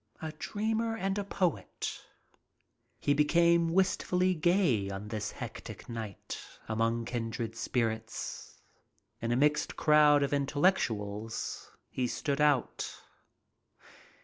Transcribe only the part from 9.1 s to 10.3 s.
In a mixed crowd